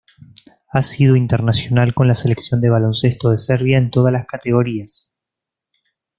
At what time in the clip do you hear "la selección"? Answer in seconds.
2.07-2.59